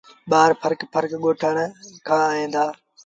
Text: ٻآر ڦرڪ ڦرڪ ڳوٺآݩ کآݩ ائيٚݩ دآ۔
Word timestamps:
ٻآر 0.31 0.49
ڦرڪ 0.61 0.79
ڦرڪ 0.93 1.11
ڳوٺآݩ 1.23 1.73
کآݩ 2.07 2.31
ائيٚݩ 2.35 2.51
دآ۔ 2.53 2.65